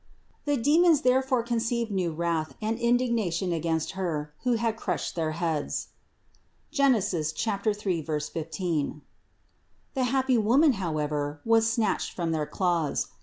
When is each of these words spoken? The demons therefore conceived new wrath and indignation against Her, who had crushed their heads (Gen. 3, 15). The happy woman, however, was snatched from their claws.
The 0.45 0.57
demons 0.57 1.01
therefore 1.01 1.43
conceived 1.43 1.91
new 1.91 2.11
wrath 2.11 2.55
and 2.59 2.79
indignation 2.79 3.51
against 3.51 3.91
Her, 3.91 4.33
who 4.41 4.53
had 4.53 4.75
crushed 4.75 5.13
their 5.13 5.33
heads 5.33 5.89
(Gen. 6.71 6.99
3, 6.99 7.23
15). 8.01 9.01
The 9.93 10.03
happy 10.05 10.39
woman, 10.39 10.73
however, 10.81 11.39
was 11.45 11.71
snatched 11.71 12.13
from 12.13 12.31
their 12.31 12.47
claws. 12.47 13.09